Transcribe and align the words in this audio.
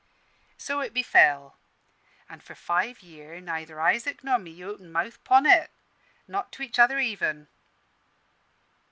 "So 0.57 0.79
it 0.81 0.95
befell; 0.95 1.57
an' 2.27 2.39
for 2.39 2.55
five 2.55 3.03
year' 3.03 3.39
neither 3.39 3.79
Isaac 3.79 4.23
nor 4.23 4.39
me 4.39 4.63
opened 4.65 4.91
mouth 4.91 5.23
'pon 5.23 5.45
it, 5.45 5.69
not 6.27 6.51
to 6.53 6.63
each 6.63 6.79
other 6.79 6.97
even. 6.97 7.49